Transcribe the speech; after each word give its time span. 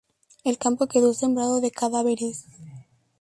El 0.43 0.57
campo 0.57 0.87
quedó 0.87 1.13
sembrado 1.13 1.61
de 1.61 1.69
cadáveres. 1.69 2.47